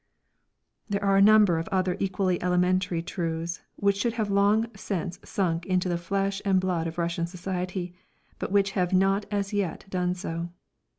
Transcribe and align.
There 0.89 1.03
are 1.05 1.17
a 1.17 1.21
number 1.21 1.59
of 1.59 1.67
other 1.67 1.95
equally 1.99 2.41
elementary 2.41 3.03
truths 3.03 3.61
which 3.75 3.97
should 3.97 4.13
have 4.13 4.31
long 4.31 4.65
since 4.75 5.19
sunk 5.23 5.67
into 5.67 5.87
the 5.89 5.97
flesh 5.99 6.41
and 6.43 6.59
blood 6.59 6.87
of 6.87 6.97
Russian 6.97 7.27
society, 7.27 7.93
but 8.39 8.51
which 8.51 8.71
have 8.71 8.93
not 8.93 9.27
as 9.29 9.53
yet 9.53 9.85
done 9.91 10.15
so. 10.15 10.49